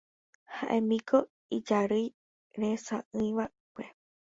[0.59, 1.19] Ha'émiko
[1.59, 2.07] ijarýi
[2.65, 3.89] resa'ỹiva'ekue